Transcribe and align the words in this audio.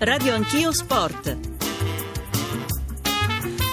Radio 0.00 0.32
Anch'io 0.34 0.72
Sport. 0.72 1.57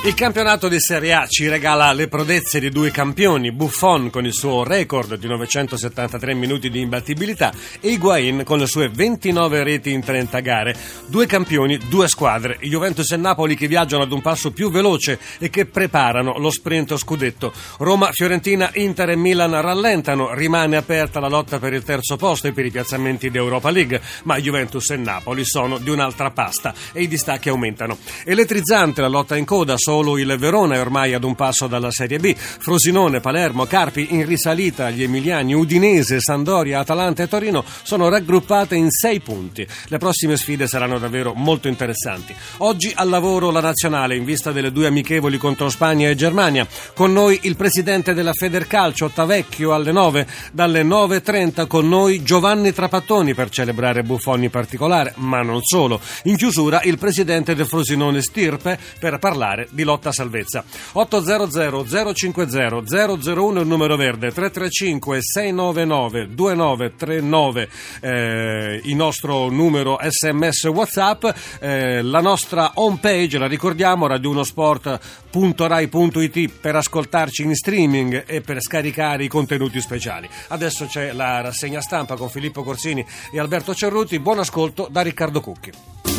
Il 0.06 0.14
campionato 0.14 0.68
di 0.68 0.80
Serie 0.80 1.14
A 1.14 1.26
ci 1.26 1.48
regala 1.48 1.92
le 1.92 2.08
prodezze 2.08 2.60
di 2.60 2.70
due 2.70 2.92
campioni, 2.92 3.52
Buffon 3.52 4.12
con 4.12 4.24
il 4.24 4.34
suo 4.34 4.64
record 4.64 5.16
di 5.16 5.28
973 5.28 6.36
minuti 6.36 6.70
di 6.70 6.80
imbattibilità 6.80 7.52
e 7.82 7.90
Higuain 7.90 8.44
con 8.44 8.60
le 8.60 8.68
sue 8.68 8.88
29 8.88 9.64
reti 9.64 9.92
in 9.92 10.02
30 10.02 10.40
gare. 10.42 10.76
Due 11.08 11.26
campioni, 11.26 11.80
due 11.90 12.08
squadre, 12.08 12.60
Juventus 12.62 13.10
e 13.14 13.18
Napoli 13.18 13.56
che 13.56 13.68
viaggiano 13.68 14.04
ad 14.04 14.12
un 14.12 14.22
passo 14.22 14.52
più 14.52 14.70
veloce 14.70 15.18
e 15.40 15.50
che 15.50 15.66
preparano 15.66 16.38
lo 16.38 16.52
sprint 16.52 16.96
scudetto. 16.98 17.52
Roma, 17.80 18.12
Fiorentina, 18.12 18.70
Inter 18.76 19.10
e 19.10 19.16
Milan 19.16 19.60
rallentano, 19.60 20.36
rimane 20.36 20.76
aperta 20.76 21.20
la 21.20 21.30
lotta 21.30 21.58
per 21.58 21.74
il 21.74 21.82
terzo 21.84 22.16
posto 22.16 22.46
e 22.46 22.52
per 22.52 22.64
i 22.64 22.70
piazzamenti 22.72 23.32
di 23.32 23.38
Europa 23.38 23.72
League, 23.72 24.00
ma 24.26 24.38
Juventus 24.38 24.88
e 24.92 24.98
Napoli 24.98 25.44
sono 25.44 25.80
di 25.80 25.90
un'altra 25.90 26.30
pasta 26.30 26.76
e 26.94 27.02
i 27.02 27.08
distacchi 27.08 27.50
aumentano. 27.50 27.98
Elettrizzante 28.24 29.02
la 29.02 29.08
lotta 29.08 29.36
in 29.36 29.46
coda, 29.46 29.74
solo 29.96 30.18
il 30.18 30.36
Verona 30.38 30.76
è 30.76 30.82
ormai 30.82 31.14
ad 31.14 31.24
un 31.24 31.36
passo 31.36 31.68
dalla 31.68 31.90
Serie 31.90 32.20
B. 32.20 32.36
Frosinone, 32.36 33.22
Palermo, 33.22 33.66
Carpi 33.66 34.08
in 34.10 34.26
risalita, 34.26 34.90
gli 34.90 35.04
Emiliani, 35.04 35.54
Udinese, 35.54 36.20
Sandoria, 36.20 36.80
Atalanta 36.80 37.24
e 37.24 37.30
Torino 37.30 37.64
sono 37.84 38.10
raggruppate 38.10 38.76
in 38.76 38.92
sei 38.92 39.22
punti. 39.22 39.66
Le 39.88 39.98
prossime 39.98 40.36
sfide 40.36 40.68
saranno 40.68 41.00
davvero 41.00 41.32
molto 41.34 41.70
interessanti. 41.70 42.36
Oggi 42.58 42.92
al 42.94 43.08
lavoro 43.08 43.52
la 43.52 43.62
nazionale 43.62 44.18
in 44.18 44.26
vista 44.26 44.52
delle 44.52 44.74
due 44.74 44.88
amichevoli 44.88 45.38
contro 45.38 45.70
Spagna 45.70 46.10
e 46.10 46.16
Germania. 46.16 46.68
Con 46.94 47.14
noi 47.14 47.40
il 47.44 47.56
presidente 47.56 48.14
della 48.14 48.34
Federcalcio, 48.34 49.12
Tavecchio, 49.14 49.74
alle 49.74 49.94
9. 49.94 50.28
Dalle 50.52 50.84
9.30 50.84 51.68
con 51.68 51.88
noi 51.88 52.22
Giovanni 52.22 52.74
Trapattoni 52.74 53.34
per 53.34 53.50
celebrare 53.50 54.04
Buffoni 54.04 54.50
particolare, 54.50 55.14
ma 55.18 55.42
non 55.42 55.62
solo. 55.64 56.02
In 56.24 56.36
chiusura 56.36 56.82
il 56.84 56.98
presidente 56.98 57.56
del 57.56 57.66
Frosinone 57.66 58.22
Stirpe 58.22 58.78
per 59.00 59.20
parlare 59.20 59.70
di 59.72 59.84
lotta 59.86 60.12
salvezza. 60.12 60.66
800 60.92 62.14
050 62.14 62.84
001 62.86 63.62
il 63.62 63.68
numero 63.68 63.96
verde, 63.96 64.32
335 64.32 65.22
699 65.22 66.34
2939 66.34 67.70
eh, 68.02 68.82
il 68.84 68.96
nostro 68.96 69.50
numero 69.50 69.98
sms 70.02 70.64
whatsapp, 70.66 71.26
eh, 71.60 72.02
la 72.02 72.20
nostra 72.20 72.72
home 72.76 72.98
page, 73.00 73.38
la 73.38 73.48
ricordiamo, 73.48 74.08
radionosport.rai.it 74.08 76.52
per 76.60 76.76
ascoltarci 76.76 77.44
in 77.44 77.56
streaming 77.56 78.24
e 78.26 78.42
per 78.42 78.62
scaricare 78.62 79.24
i 79.24 79.28
contenuti 79.28 79.80
speciali. 79.80 80.28
Adesso 80.50 80.88
c'è 80.88 81.14
la 81.14 81.40
rassegna 81.42 81.82
stampa 81.82 82.16
con 82.16 82.30
Filippo 82.30 82.64
Corsini 82.64 83.06
e 83.32 83.40
Alberto 83.40 83.76
Cerruti. 83.76 84.18
Buon 84.20 84.40
ascolto 84.40 84.88
da 84.90 85.02
Riccardo 85.02 85.42
Cucchi. 85.42 86.15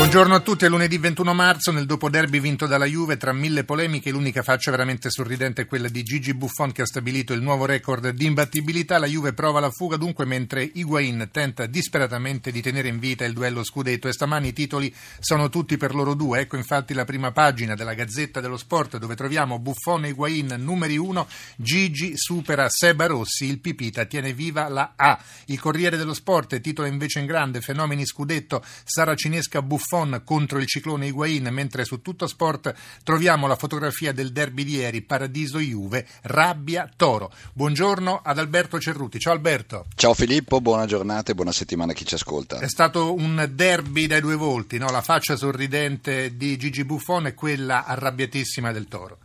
Buongiorno 0.00 0.34
a 0.34 0.40
tutti, 0.40 0.64
è 0.64 0.68
lunedì 0.68 0.96
21 0.96 1.34
marzo, 1.34 1.72
nel 1.72 1.84
dopo 1.84 2.08
derby 2.08 2.40
vinto 2.40 2.66
dalla 2.66 2.86
Juve, 2.86 3.18
tra 3.18 3.34
mille 3.34 3.64
polemiche 3.64 4.10
l'unica 4.10 4.42
faccia 4.42 4.70
veramente 4.70 5.10
sorridente 5.10 5.62
è 5.62 5.66
quella 5.66 5.88
di 5.88 6.02
Gigi 6.02 6.32
Buffon 6.32 6.72
che 6.72 6.80
ha 6.80 6.86
stabilito 6.86 7.34
il 7.34 7.42
nuovo 7.42 7.66
record 7.66 8.08
di 8.08 8.24
imbattibilità, 8.24 8.98
la 8.98 9.06
Juve 9.06 9.34
prova 9.34 9.60
la 9.60 9.70
fuga 9.70 9.98
dunque 9.98 10.24
mentre 10.24 10.68
Higuain 10.72 11.28
tenta 11.30 11.66
disperatamente 11.66 12.50
di 12.50 12.62
tenere 12.62 12.88
in 12.88 12.98
vita 12.98 13.26
il 13.26 13.34
duello 13.34 13.62
scudetto. 13.62 14.08
E 14.08 14.12
stamani 14.14 14.48
i 14.48 14.52
titoli 14.54 14.92
sono 15.18 15.50
tutti 15.50 15.76
per 15.76 15.94
loro 15.94 16.14
due, 16.14 16.40
ecco 16.40 16.56
infatti 16.56 16.94
la 16.94 17.04
prima 17.04 17.30
pagina 17.30 17.74
della 17.74 17.92
Gazzetta 17.92 18.40
dello 18.40 18.56
Sport 18.56 18.96
dove 18.96 19.14
troviamo 19.14 19.58
Buffon 19.58 20.06
e 20.06 20.08
Higuain 20.08 20.56
numeri 20.58 20.96
uno, 20.96 21.28
Gigi 21.56 22.12
supera 22.16 22.70
Seba 22.70 23.04
Rossi, 23.04 23.44
il 23.44 23.60
Pipita 23.60 24.06
tiene 24.06 24.32
viva 24.32 24.66
la 24.68 24.94
A, 24.96 25.22
il 25.46 25.60
Corriere 25.60 25.98
dello 25.98 26.14
Sport 26.14 26.58
titola 26.62 26.88
invece 26.88 27.18
in 27.20 27.26
grande 27.26 27.60
fenomeni 27.60 28.06
scudetto 28.06 28.64
saracinesca 28.82 29.60
Buffon 29.60 29.88
Buffon 29.90 30.22
contro 30.24 30.60
il 30.60 30.66
ciclone 30.66 31.08
Higuain, 31.08 31.48
mentre 31.50 31.84
su 31.84 32.00
tutto 32.00 32.28
sport 32.28 32.72
troviamo 33.02 33.48
la 33.48 33.56
fotografia 33.56 34.12
del 34.12 34.30
derby 34.30 34.62
di 34.62 34.76
ieri, 34.76 35.02
Paradiso 35.02 35.58
Juve, 35.58 36.06
Rabbia 36.22 36.88
Toro. 36.94 37.32
Buongiorno 37.52 38.20
ad 38.22 38.38
Alberto 38.38 38.78
Cerruti. 38.78 39.18
Ciao 39.18 39.32
Alberto. 39.32 39.86
Ciao 39.96 40.14
Filippo, 40.14 40.60
buona 40.60 40.86
giornata 40.86 41.32
e 41.32 41.34
buona 41.34 41.50
settimana 41.50 41.90
a 41.90 41.94
chi 41.96 42.06
ci 42.06 42.14
ascolta. 42.14 42.60
È 42.60 42.68
stato 42.68 43.14
un 43.14 43.50
derby 43.52 44.06
dai 44.06 44.20
due 44.20 44.36
volti, 44.36 44.78
no? 44.78 44.90
la 44.90 45.02
faccia 45.02 45.34
sorridente 45.34 46.36
di 46.36 46.56
Gigi 46.56 46.84
Buffon 46.84 47.26
e 47.26 47.34
quella 47.34 47.84
arrabbiatissima 47.84 48.70
del 48.70 48.86
Toro. 48.86 49.18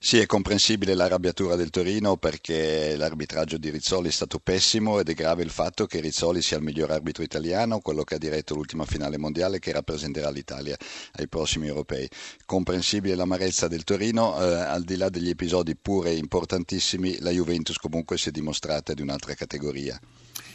Sì, 0.00 0.18
è 0.18 0.26
comprensibile 0.26 0.94
l'arrabbiatura 0.94 1.56
del 1.56 1.70
Torino 1.70 2.16
perché 2.16 2.96
l'arbitraggio 2.96 3.58
di 3.58 3.68
Rizzoli 3.68 4.08
è 4.08 4.12
stato 4.12 4.38
pessimo 4.38 5.00
ed 5.00 5.08
è 5.08 5.12
grave 5.12 5.42
il 5.42 5.50
fatto 5.50 5.86
che 5.86 6.00
Rizzoli 6.00 6.40
sia 6.40 6.56
il 6.56 6.62
miglior 6.62 6.92
arbitro 6.92 7.24
italiano, 7.24 7.80
quello 7.80 8.04
che 8.04 8.14
ha 8.14 8.18
diretto 8.18 8.54
l'ultima 8.54 8.84
finale 8.86 9.18
mondiale 9.18 9.58
che 9.58 9.72
rappresenterà 9.72 10.30
l'Italia 10.30 10.76
ai 11.14 11.28
prossimi 11.28 11.66
europei. 11.66 12.08
Comprensibile 12.46 13.16
l'amarezza 13.16 13.66
del 13.66 13.82
Torino, 13.82 14.40
eh, 14.40 14.54
al 14.54 14.84
di 14.84 14.96
là 14.96 15.08
degli 15.08 15.30
episodi 15.30 15.74
pure 15.74 16.14
importantissimi, 16.14 17.18
la 17.18 17.30
Juventus 17.30 17.76
comunque 17.76 18.16
si 18.18 18.28
è 18.28 18.32
dimostrata 18.32 18.94
di 18.94 19.02
un'altra 19.02 19.34
categoria. 19.34 20.00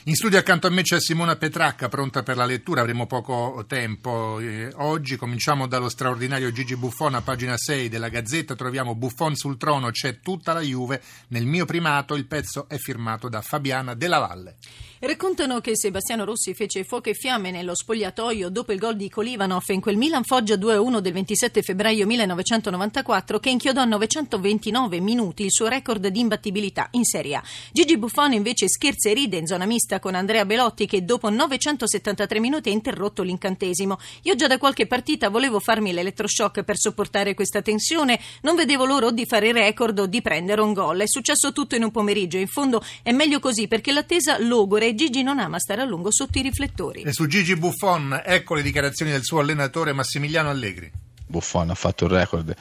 In 0.05 0.15
studio 0.15 0.37
accanto 0.37 0.67
a 0.67 0.69
me 0.69 0.81
c'è 0.81 0.99
Simona 0.99 1.37
Petracca, 1.37 1.87
pronta 1.87 2.23
per 2.23 2.35
la 2.35 2.43
lettura, 2.43 2.81
avremo 2.81 3.05
poco 3.05 3.63
tempo. 3.69 4.37
Eh, 4.41 4.69
oggi 4.75 5.15
cominciamo 5.15 5.65
dallo 5.65 5.87
straordinario 5.87 6.51
Gigi 6.51 6.75
Buffon 6.75 7.15
a 7.15 7.21
pagina 7.21 7.55
6 7.55 7.87
della 7.87 8.09
Gazzetta, 8.09 8.53
troviamo 8.53 8.95
Buffon 8.95 9.33
sul 9.37 9.55
trono, 9.55 9.91
c'è 9.91 10.19
tutta 10.19 10.51
la 10.51 10.59
Juve, 10.59 11.01
nel 11.29 11.45
mio 11.45 11.63
primato 11.63 12.15
il 12.15 12.25
pezzo 12.25 12.67
è 12.67 12.75
firmato 12.75 13.29
da 13.29 13.39
Fabiana 13.39 13.93
Della 13.93 14.19
Valle. 14.19 14.57
Raccontano 15.05 15.59
che 15.59 15.75
Sebastiano 15.75 16.23
Rossi 16.23 16.53
fece 16.53 16.85
fuoco 16.85 17.09
e 17.09 17.13
fiamme 17.13 17.51
nello 17.51 17.75
spogliatoio 17.75 18.47
dopo 18.47 18.71
il 18.71 18.79
gol 18.79 18.95
di 18.95 19.09
Kolivanov 19.09 19.63
in 19.67 19.81
quel 19.81 19.97
Milan 19.97 20.23
Foggia 20.23 20.55
2-1 20.55 20.99
del 20.99 21.11
27 21.11 21.61
febbraio 21.61 22.05
1994 22.05 23.37
che 23.39 23.49
inchiodò 23.49 23.81
a 23.81 23.85
929 23.85 25.01
minuti 25.01 25.43
il 25.43 25.51
suo 25.51 25.67
record 25.67 26.07
di 26.07 26.21
imbattibilità 26.21 26.87
in 26.91 27.03
Serie 27.03 27.35
A. 27.35 27.43
Gigi 27.73 27.97
Buffon 27.97 28.31
invece 28.31 28.69
scherza 28.69 29.09
e 29.09 29.13
ride 29.13 29.35
in 29.35 29.45
zona 29.45 29.65
mista 29.65 29.92
con 29.99 30.15
Andrea 30.15 30.45
Belotti 30.45 30.85
che 30.85 31.03
dopo 31.03 31.29
973 31.29 32.39
minuti 32.39 32.69
ha 32.69 32.71
interrotto 32.71 33.23
l'incantesimo. 33.23 33.97
Io 34.23 34.35
già 34.35 34.47
da 34.47 34.57
qualche 34.57 34.87
partita 34.87 35.29
volevo 35.29 35.59
farmi 35.59 35.93
l'elettroshock 35.93 36.63
per 36.63 36.77
sopportare 36.77 37.33
questa 37.33 37.61
tensione, 37.61 38.19
non 38.41 38.55
vedevo 38.55 38.85
l'ora 38.85 39.11
di 39.11 39.25
fare 39.25 39.47
il 39.47 39.53
record 39.53 39.99
o 39.99 40.05
di 40.05 40.21
prendere 40.21 40.61
un 40.61 40.73
gol. 40.73 40.99
È 40.99 41.07
successo 41.07 41.51
tutto 41.51 41.75
in 41.75 41.83
un 41.83 41.91
pomeriggio, 41.91 42.37
in 42.37 42.47
fondo 42.47 42.83
è 43.01 43.11
meglio 43.11 43.39
così 43.39 43.67
perché 43.67 43.91
l'attesa 43.91 44.37
logore 44.39 44.95
Gigi 44.95 45.23
non 45.23 45.39
ama 45.39 45.59
stare 45.59 45.81
a 45.81 45.85
lungo 45.85 46.11
sotto 46.11 46.37
i 46.37 46.41
riflettori. 46.41 47.01
E 47.01 47.13
su 47.13 47.27
Gigi 47.27 47.55
Buffon, 47.55 48.21
ecco 48.23 48.55
le 48.55 48.61
dichiarazioni 48.61 49.11
del 49.11 49.23
suo 49.23 49.39
allenatore 49.39 49.93
Massimiliano 49.93 50.49
Allegri. 50.49 50.91
Buffon 51.25 51.69
ha 51.69 51.75
fatto 51.75 52.05
un 52.05 52.11
record 52.11 52.55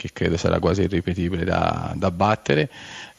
che 0.00 0.10
credo 0.14 0.38
sarà 0.38 0.58
quasi 0.58 0.80
irripetibile 0.82 1.44
da, 1.44 1.92
da 1.94 2.10
battere. 2.10 2.70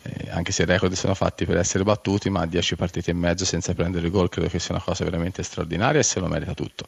Eh, 0.03 0.29
anche 0.31 0.51
se 0.51 0.63
i 0.63 0.66
record 0.66 0.94
sono 0.94 1.13
fatti 1.13 1.45
per 1.45 1.57
essere 1.57 1.84
battuti, 1.84 2.29
ma 2.29 2.45
10 2.45 2.75
partite 2.75 3.12
e 3.12 3.13
mezzo 3.13 3.45
senza 3.45 3.73
prendere 3.73 4.09
gol 4.09 4.29
credo 4.29 4.47
che 4.50 4.59
sia 4.59 4.73
una 4.75 4.84
cosa 4.84 5.03
veramente 5.03 5.44
straordinaria 5.44 6.00
e 6.00 6.03
se 6.03 6.19
lo 6.19 6.28
merita 6.28 6.53
tutto. 6.53 6.85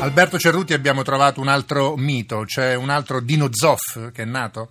Alberto 0.00 0.38
Cerruti 0.38 0.72
abbiamo 0.72 1.02
trovato 1.02 1.40
un 1.40 1.48
altro 1.48 1.94
mito, 1.96 2.44
c'è 2.46 2.74
un 2.74 2.88
altro 2.88 3.20
Dino 3.20 3.48
Zoff 3.50 4.10
che 4.12 4.22
è 4.22 4.24
nato? 4.24 4.68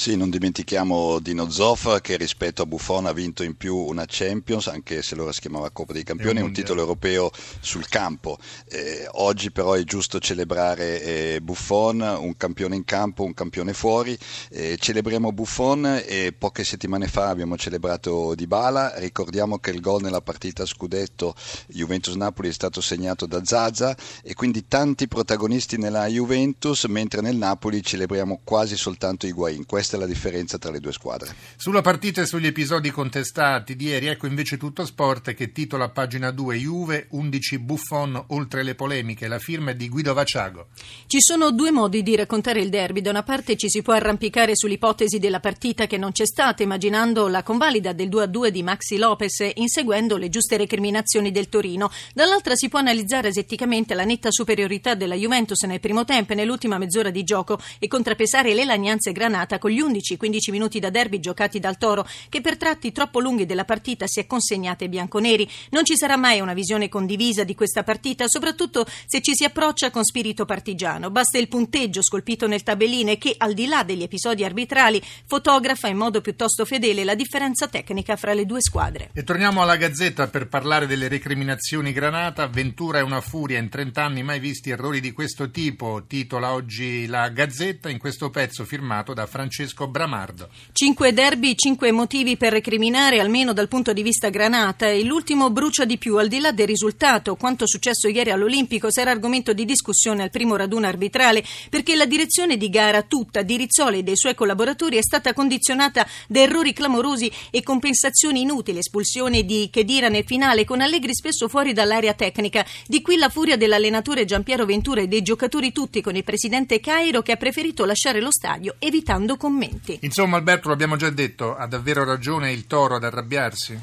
Sì, 0.00 0.16
non 0.16 0.30
dimentichiamo 0.30 1.18
Dino 1.18 1.50
Zoff 1.50 2.00
che 2.00 2.16
rispetto 2.16 2.62
a 2.62 2.64
Buffon 2.64 3.04
ha 3.04 3.12
vinto 3.12 3.42
in 3.42 3.54
più 3.54 3.76
una 3.76 4.06
Champions, 4.08 4.68
anche 4.68 5.02
se 5.02 5.12
allora 5.12 5.30
si 5.30 5.42
chiamava 5.42 5.68
Coppa 5.68 5.92
dei 5.92 6.04
Campioni, 6.04 6.40
un 6.40 6.54
titolo 6.54 6.80
europeo 6.80 7.30
sul 7.60 7.86
campo. 7.86 8.38
Eh, 8.66 9.06
oggi 9.10 9.50
però 9.50 9.74
è 9.74 9.84
giusto 9.84 10.18
celebrare 10.18 11.02
eh, 11.02 11.40
Buffon, 11.42 12.00
un 12.00 12.34
campione 12.34 12.76
in 12.76 12.86
campo, 12.86 13.24
un 13.24 13.34
campione 13.34 13.74
fuori. 13.74 14.18
Eh, 14.48 14.78
celebriamo 14.80 15.32
Buffon 15.32 16.00
e 16.06 16.32
poche 16.32 16.64
settimane 16.64 17.06
fa 17.06 17.28
abbiamo 17.28 17.58
celebrato 17.58 18.34
Dybala. 18.34 18.94
Ricordiamo 19.00 19.58
che 19.58 19.68
il 19.68 19.82
gol 19.82 20.00
nella 20.00 20.22
partita 20.22 20.64
scudetto 20.64 21.34
Juventus-Napoli 21.66 22.48
è 22.48 22.52
stato 22.52 22.80
segnato 22.80 23.26
da 23.26 23.44
Zaza 23.44 23.94
e 24.22 24.32
quindi 24.32 24.66
tanti 24.66 25.08
protagonisti 25.08 25.76
nella 25.76 26.06
Juventus, 26.06 26.84
mentre 26.84 27.20
nel 27.20 27.36
Napoli 27.36 27.82
celebriamo 27.82 28.40
quasi 28.42 28.78
soltanto 28.78 29.26
Higuain 29.26 29.66
questa 29.66 29.88
è 29.96 29.98
la 29.98 30.06
differenza 30.06 30.58
tra 30.58 30.70
le 30.70 30.80
due 30.80 30.92
squadre. 30.92 31.34
Sulla 31.56 31.80
partita 31.80 32.20
e 32.20 32.26
sugli 32.26 32.46
episodi 32.46 32.90
contestati 32.90 33.76
di 33.76 33.86
ieri, 33.86 34.06
ecco 34.06 34.26
invece 34.26 34.56
tutto 34.56 34.84
sport 34.84 35.34
che 35.34 35.52
titola 35.52 35.84
a 35.84 35.88
pagina 35.88 36.30
2 36.30 36.56
Juve, 36.56 37.06
11 37.10 37.58
Buffon, 37.58 38.24
oltre 38.28 38.62
le 38.62 38.74
polemiche, 38.74 39.28
la 39.28 39.38
firma 39.38 39.70
è 39.72 39.74
di 39.74 39.88
Guido 39.88 40.14
Vaciago. 40.14 40.68
Ci 41.06 41.20
sono 41.20 41.50
due 41.50 41.70
modi 41.70 42.02
di 42.02 42.16
raccontare 42.16 42.60
il 42.60 42.68
derby. 42.68 43.00
Da 43.00 43.10
una 43.10 43.22
parte 43.22 43.56
ci 43.56 43.68
si 43.68 43.82
può 43.82 43.94
arrampicare 43.94 44.56
sull'ipotesi 44.56 45.18
della 45.18 45.40
partita 45.40 45.86
che 45.86 45.96
non 45.96 46.12
c'è 46.12 46.26
stata, 46.26 46.62
immaginando 46.62 47.28
la 47.28 47.42
convalida 47.42 47.92
del 47.92 48.08
2-2 48.08 48.48
di 48.48 48.62
Maxi 48.62 48.98
Lopez, 48.98 49.50
inseguendo 49.54 50.16
le 50.16 50.28
giuste 50.28 50.56
recriminazioni 50.56 51.30
del 51.30 51.48
Torino. 51.48 51.90
Dall'altra 52.14 52.54
si 52.54 52.68
può 52.68 52.78
analizzare 52.78 53.28
esetticamente 53.28 53.94
la 53.94 54.04
netta 54.04 54.30
superiorità 54.30 54.94
della 54.94 55.14
Juventus 55.14 55.62
nel 55.62 55.80
primo 55.80 56.04
tempo 56.04 56.32
e 56.32 56.36
nell'ultima 56.36 56.78
mezz'ora 56.78 57.10
di 57.10 57.24
gioco 57.24 57.58
e 57.78 57.88
contrapesare 57.88 58.54
le 58.54 58.64
lagnanze 58.64 59.12
granata 59.12 59.58
con 59.58 59.69
gli 59.70 59.80
11-15 59.80 60.50
minuti 60.50 60.78
da 60.78 60.90
derby 60.90 61.20
giocati 61.20 61.58
dal 61.60 61.78
Toro, 61.78 62.06
che 62.28 62.40
per 62.40 62.56
tratti 62.56 62.92
troppo 62.92 63.20
lunghi 63.20 63.46
della 63.46 63.64
partita 63.64 64.06
si 64.06 64.20
è 64.20 64.26
consegnata 64.26 64.84
ai 64.84 64.90
bianconeri. 64.90 65.48
Non 65.70 65.84
ci 65.84 65.96
sarà 65.96 66.16
mai 66.16 66.40
una 66.40 66.54
visione 66.54 66.88
condivisa 66.88 67.44
di 67.44 67.54
questa 67.54 67.82
partita, 67.82 68.28
soprattutto 68.28 68.84
se 69.06 69.20
ci 69.20 69.34
si 69.34 69.44
approccia 69.44 69.90
con 69.90 70.04
spirito 70.04 70.44
partigiano. 70.44 71.10
Basta 71.10 71.38
il 71.38 71.48
punteggio 71.48 72.02
scolpito 72.02 72.46
nel 72.46 72.62
tabelline 72.62 73.16
che, 73.16 73.34
al 73.38 73.54
di 73.54 73.66
là 73.66 73.84
degli 73.84 74.02
episodi 74.02 74.44
arbitrali, 74.44 75.00
fotografa 75.26 75.88
in 75.88 75.96
modo 75.96 76.20
piuttosto 76.20 76.64
fedele 76.64 77.04
la 77.04 77.14
differenza 77.14 77.68
tecnica 77.68 78.16
fra 78.16 78.34
le 78.34 78.44
due 78.44 78.60
squadre. 78.60 79.10
E 79.12 79.24
torniamo 79.24 79.62
alla 79.62 79.76
Gazzetta 79.76 80.28
per 80.28 80.48
parlare 80.48 80.86
delle 80.86 81.08
recriminazioni 81.08 81.92
Granata. 81.92 82.46
Ventura 82.48 82.98
è 82.98 83.02
una 83.02 83.20
furia, 83.20 83.58
in 83.58 83.68
30 83.68 84.04
anni 84.04 84.22
mai 84.22 84.40
visti 84.40 84.70
errori 84.70 85.00
di 85.00 85.12
questo 85.12 85.50
tipo, 85.50 86.04
titola 86.06 86.52
oggi 86.52 87.06
la 87.06 87.28
Gazzetta 87.28 87.88
in 87.88 87.98
questo 87.98 88.30
pezzo 88.30 88.64
firmato 88.64 89.14
da 89.14 89.26
Francesco 89.26 89.59
Bramardo. 89.88 90.48
Cinque 90.72 91.12
derby, 91.12 91.54
cinque 91.54 91.92
motivi 91.92 92.36
per 92.36 92.52
recriminare, 92.52 93.20
almeno 93.20 93.52
dal 93.52 93.68
punto 93.68 93.92
di 93.92 94.02
vista 94.02 94.28
Granata. 94.28 94.88
E 94.88 95.04
l'ultimo 95.04 95.50
brucia 95.50 95.84
di 95.84 95.98
più, 95.98 96.16
al 96.16 96.28
di 96.28 96.40
là 96.40 96.52
del 96.52 96.66
risultato. 96.66 97.36
Quanto 97.36 97.66
successo 97.66 98.08
ieri 98.08 98.30
all'Olimpico 98.30 98.90
sarà 98.90 99.10
argomento 99.10 99.52
di 99.52 99.64
discussione 99.64 100.22
al 100.22 100.30
primo 100.30 100.56
raduno 100.56 100.86
arbitrale, 100.86 101.44
perché 101.68 101.96
la 101.96 102.06
direzione 102.06 102.56
di 102.56 102.68
gara 102.68 103.02
tutta 103.02 103.42
di 103.42 103.56
Rizzoli 103.56 103.98
e 103.98 104.02
dei 104.02 104.16
suoi 104.16 104.34
collaboratori 104.34 104.96
è 104.96 105.02
stata 105.02 105.32
condizionata 105.32 106.06
da 106.26 106.40
errori 106.40 106.72
clamorosi 106.72 107.30
e 107.50 107.62
compensazioni 107.62 108.40
inutili, 108.42 108.78
espulsione 108.78 109.44
di 109.44 109.68
Chedira 109.70 110.08
nel 110.08 110.24
finale 110.24 110.64
con 110.64 110.80
Allegri 110.80 111.14
spesso 111.14 111.48
fuori 111.48 111.72
dall'area 111.72 112.14
tecnica. 112.14 112.64
Di 112.86 113.02
qui 113.02 113.16
la 113.16 113.28
furia 113.28 113.56
dell'allenatore 113.56 114.24
Giampiero 114.24 114.64
Ventura 114.64 115.00
e 115.00 115.08
dei 115.08 115.22
giocatori 115.22 115.72
tutti 115.72 116.00
con 116.00 116.16
il 116.16 116.24
presidente 116.24 116.80
Cairo 116.80 117.22
che 117.22 117.32
ha 117.32 117.36
preferito 117.36 117.84
lasciare 117.84 118.20
lo 118.20 118.30
stadio 118.30 118.76
evitando 118.78 119.36
commenti. 119.50 119.98
Insomma, 120.02 120.36
Alberto, 120.36 120.68
l'abbiamo 120.68 120.96
già 120.96 121.10
detto, 121.10 121.56
ha 121.56 121.66
davvero 121.66 122.04
ragione 122.04 122.52
il 122.52 122.66
toro 122.66 122.94
ad 122.94 123.04
arrabbiarsi? 123.04 123.78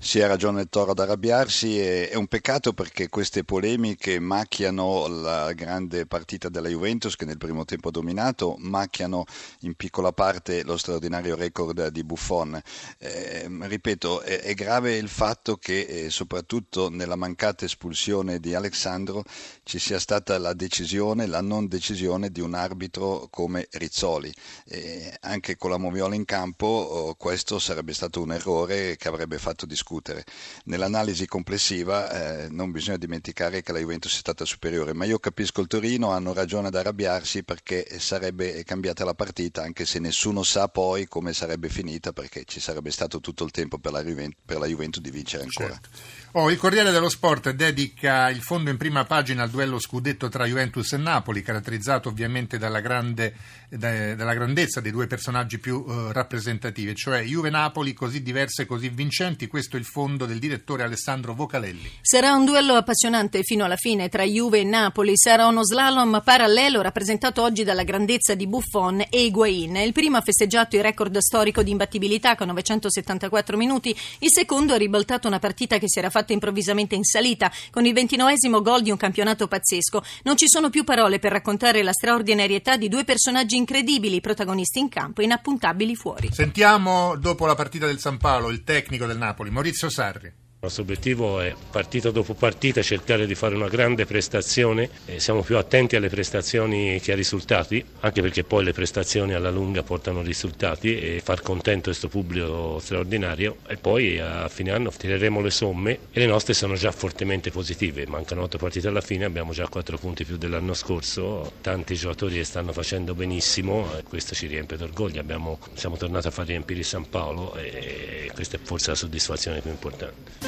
Sì, 0.00 0.22
ha 0.22 0.28
ragione 0.28 0.60
il 0.60 0.68
Toro 0.70 0.92
ad 0.92 1.00
arrabbiarsi, 1.00 1.80
è, 1.80 2.14
un 2.14 2.28
peccato 2.28 2.72
perché 2.72 3.08
queste 3.08 3.42
polemiche 3.42 4.20
macchiano 4.20 5.08
la 5.08 5.52
grande 5.54 6.06
partita 6.06 6.48
della 6.48 6.68
Juventus 6.68 7.16
che 7.16 7.24
nel 7.24 7.36
primo 7.36 7.64
tempo 7.64 7.88
ha 7.88 7.90
dominato, 7.90 8.54
macchiano 8.58 9.24
in 9.62 9.74
piccola 9.74 10.12
parte 10.12 10.62
lo 10.62 10.76
straordinario 10.76 11.34
record 11.34 11.88
di 11.88 12.04
Buffon. 12.04 12.58
Eh, 12.98 13.48
ripeto, 13.62 14.20
è, 14.20 14.40
è, 14.40 14.54
grave 14.54 14.96
il 14.96 15.08
fatto 15.08 15.56
che 15.56 15.80
eh, 15.80 16.10
soprattutto 16.10 16.88
nella 16.88 17.16
mancata 17.16 17.64
espulsione 17.64 18.38
di 18.38 18.54
Alessandro 18.54 19.24
ci 19.64 19.80
sia 19.80 19.98
stata 19.98 20.38
la 20.38 20.54
decisione, 20.54 21.26
la 21.26 21.42
non 21.42 21.66
decisione 21.66 22.30
di 22.30 22.40
un 22.40 22.54
arbitro 22.54 23.26
come 23.30 23.66
Rizzoli. 23.72 24.32
Eh, 24.66 25.12
anche 25.22 25.56
con 25.56 25.70
la 25.70 25.76
Moviola 25.76 26.14
in 26.14 26.24
campo 26.24 26.66
oh, 26.66 27.14
questo 27.16 27.58
sarebbe 27.58 27.92
stato 27.92 28.22
un 28.22 28.32
errore 28.32 28.96
che 28.96 29.08
avrebbe 29.08 29.38
fatto 29.38 29.66
discutere 29.66 29.86
discutere. 29.88 30.24
Nell'analisi 30.64 31.26
complessiva 31.26 32.10
eh, 32.44 32.48
non 32.50 32.70
bisogna 32.70 32.98
dimenticare 32.98 33.62
che 33.62 33.72
la 33.72 33.78
Juventus 33.78 34.14
è 34.14 34.18
stata 34.18 34.44
superiore, 34.44 34.92
ma 34.92 35.06
io 35.06 35.18
capisco 35.18 35.62
il 35.62 35.66
Torino, 35.66 36.10
hanno 36.10 36.34
ragione 36.34 36.68
ad 36.68 36.74
arrabbiarsi 36.74 37.42
perché 37.42 37.98
sarebbe 37.98 38.62
cambiata 38.64 39.04
la 39.04 39.14
partita, 39.14 39.62
anche 39.62 39.86
se 39.86 39.98
nessuno 39.98 40.42
sa 40.42 40.68
poi 40.68 41.08
come 41.08 41.32
sarebbe 41.32 41.68
finita 41.70 42.12
perché 42.12 42.44
ci 42.44 42.60
sarebbe 42.60 42.90
stato 42.90 43.20
tutto 43.20 43.44
il 43.44 43.50
tempo 43.50 43.78
per 43.78 43.92
la, 43.92 44.04
Juventus, 44.04 44.40
per 44.44 44.58
la 44.58 44.66
Juventus 44.66 45.00
di 45.00 45.10
vincere 45.10 45.44
ancora. 45.44 45.70
Certo. 45.70 45.88
Oh, 46.32 46.50
il 46.50 46.58
Corriere 46.58 46.90
dello 46.90 47.08
Sport 47.08 47.50
dedica 47.52 48.28
il 48.28 48.42
fondo 48.42 48.68
in 48.68 48.76
prima 48.76 49.04
pagina 49.04 49.42
al 49.42 49.50
duello 49.50 49.78
scudetto 49.78 50.28
tra 50.28 50.44
Juventus 50.44 50.92
e 50.92 50.98
Napoli, 50.98 51.42
caratterizzato 51.42 52.10
ovviamente 52.10 52.58
dalla, 52.58 52.80
grande, 52.80 53.34
da, 53.70 54.14
dalla 54.14 54.34
grandezza 54.34 54.80
dei 54.80 54.92
due 54.92 55.06
personaggi 55.06 55.58
più 55.58 55.76
uh, 55.86 56.12
rappresentativi, 56.12 56.94
cioè 56.94 57.22
Juve-Napoli 57.22 57.94
così 57.94 58.22
diverse 58.22 58.62
e 58.62 58.66
così 58.66 58.90
vincenti. 58.90 59.46
Questo 59.46 59.77
il 59.78 59.84
fondo 59.84 60.26
del 60.26 60.38
direttore 60.38 60.82
Alessandro 60.82 61.34
Vocalelli. 61.34 61.90
Sarà 62.02 62.34
un 62.34 62.44
duello 62.44 62.74
appassionante 62.74 63.42
fino 63.42 63.64
alla 63.64 63.76
fine 63.76 64.08
tra 64.08 64.24
Juve 64.24 64.60
e 64.60 64.64
Napoli. 64.64 65.16
Sarà 65.16 65.46
uno 65.46 65.64
slalom 65.64 66.20
parallelo 66.22 66.82
rappresentato 66.82 67.42
oggi 67.42 67.64
dalla 67.64 67.84
grandezza 67.84 68.34
di 68.34 68.46
Buffon 68.46 69.00
e 69.08 69.24
Higuain. 69.24 69.76
Il 69.76 69.92
primo 69.92 70.18
ha 70.18 70.20
festeggiato 70.20 70.76
il 70.76 70.82
record 70.82 71.16
storico 71.18 71.62
di 71.62 71.70
imbattibilità 71.70 72.34
con 72.34 72.48
974 72.48 73.56
minuti, 73.56 73.96
il 74.18 74.30
secondo 74.30 74.74
ha 74.74 74.76
ribaltato 74.76 75.28
una 75.28 75.38
partita 75.38 75.78
che 75.78 75.88
si 75.88 75.98
era 75.98 76.10
fatta 76.10 76.32
improvvisamente 76.32 76.94
in 76.94 77.04
salita, 77.04 77.50
con 77.70 77.86
il 77.86 77.94
ventinovesimo 77.94 78.60
gol 78.60 78.82
di 78.82 78.90
un 78.90 78.96
campionato 78.96 79.46
pazzesco. 79.46 80.02
Non 80.24 80.36
ci 80.36 80.48
sono 80.48 80.70
più 80.70 80.84
parole 80.84 81.18
per 81.18 81.32
raccontare 81.32 81.82
la 81.82 81.92
straordinarietà 81.92 82.76
di 82.76 82.88
due 82.88 83.04
personaggi 83.04 83.56
incredibili, 83.56 84.20
protagonisti 84.20 84.80
in 84.80 84.88
campo 84.88 85.20
e 85.20 85.24
inappuntabili 85.24 85.94
fuori. 85.94 86.30
Sentiamo 86.32 87.16
dopo 87.16 87.46
la 87.46 87.54
partita 87.54 87.86
del 87.86 87.98
San 87.98 88.16
Paolo 88.16 88.50
il 88.50 88.64
tecnico 88.64 89.06
del 89.06 89.18
Napoli, 89.18 89.50
Maurizio 89.50 89.67
Sarri. 89.72 90.32
Il 90.60 90.64
nostro 90.64 90.82
obiettivo 90.82 91.40
è 91.40 91.54
partita 91.70 92.10
dopo 92.10 92.34
partita 92.34 92.82
cercare 92.82 93.28
di 93.28 93.36
fare 93.36 93.54
una 93.54 93.68
grande 93.68 94.06
prestazione, 94.06 94.90
siamo 95.18 95.42
più 95.42 95.56
attenti 95.56 95.94
alle 95.94 96.08
prestazioni 96.08 96.98
che 96.98 97.12
ai 97.12 97.16
risultati, 97.16 97.84
anche 98.00 98.20
perché 98.20 98.42
poi 98.42 98.64
le 98.64 98.72
prestazioni 98.72 99.34
alla 99.34 99.50
lunga 99.50 99.84
portano 99.84 100.20
risultati 100.20 100.98
e 100.98 101.20
far 101.22 101.42
contento 101.42 101.90
questo 101.90 102.08
pubblico 102.08 102.80
straordinario. 102.80 103.58
E 103.68 103.76
poi 103.76 104.18
a 104.18 104.48
fine 104.48 104.72
anno 104.72 104.90
tireremo 104.90 105.40
le 105.40 105.50
somme 105.50 105.98
e 106.10 106.18
le 106.18 106.26
nostre 106.26 106.54
sono 106.54 106.74
già 106.74 106.90
fortemente 106.90 107.52
positive, 107.52 108.08
mancano 108.08 108.42
otto 108.42 108.58
partite 108.58 108.88
alla 108.88 109.00
fine, 109.00 109.26
abbiamo 109.26 109.52
già 109.52 109.68
quattro 109.68 109.96
punti 109.96 110.24
più 110.24 110.38
dell'anno 110.38 110.74
scorso, 110.74 111.52
tanti 111.60 111.94
giocatori 111.94 112.34
che 112.34 112.44
stanno 112.44 112.72
facendo 112.72 113.14
benissimo 113.14 113.96
e 113.96 114.02
questo 114.02 114.34
ci 114.34 114.48
riempie 114.48 114.76
d'orgoglio, 114.76 115.20
abbiamo, 115.20 115.60
siamo 115.74 115.96
tornati 115.96 116.26
a 116.26 116.30
far 116.32 116.46
riempire 116.46 116.82
San 116.82 117.08
Paolo 117.08 117.54
e 117.54 118.28
questa 118.34 118.56
è 118.56 118.60
forse 118.60 118.90
la 118.90 118.96
soddisfazione 118.96 119.60
più 119.60 119.70
importante. 119.70 120.47